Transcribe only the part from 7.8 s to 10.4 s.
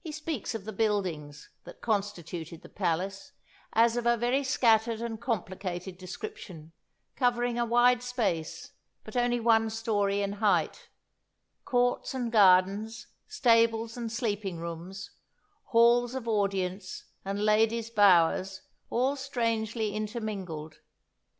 space, but only one story in